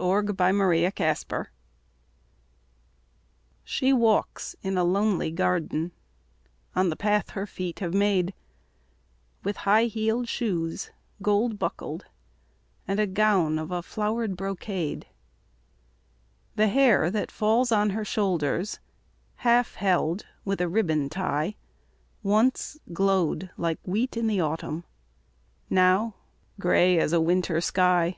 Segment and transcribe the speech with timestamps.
[0.00, 1.48] THE OLD MAID
[3.64, 5.92] She walks in a lonely garden
[6.74, 8.32] On the path her feet have made,
[9.44, 10.90] With high heeled shoes,
[11.20, 12.06] gold buckled,
[12.88, 15.04] And gown of a flowered brocade;
[16.56, 18.80] The hair that falls on her shoulders,
[19.44, 21.56] Half held with a ribbon tie,
[22.22, 24.84] Once glowed like the wheat in autumn,
[25.68, 26.14] Now
[26.58, 28.16] grey as a winter sky.